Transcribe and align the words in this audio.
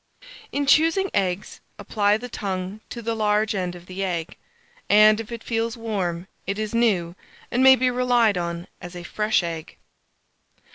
In 0.51 0.65
choosing 0.65 1.11
eggs, 1.13 1.61
apply 1.77 2.17
the 2.17 2.27
tongue 2.27 2.81
to 2.89 3.03
the 3.03 3.13
large 3.13 3.53
end 3.53 3.75
of 3.75 3.85
the 3.85 4.03
egg, 4.03 4.35
and, 4.89 5.19
if 5.19 5.31
it 5.31 5.43
feels 5.43 5.77
warm, 5.77 6.25
it 6.47 6.57
is 6.57 6.73
new, 6.73 7.15
and 7.51 7.61
may 7.61 7.75
be 7.75 7.91
relied 7.91 8.35
on 8.35 8.65
as 8.81 8.95
a 8.95 9.03
fresh 9.03 9.43
egg. 9.43 9.77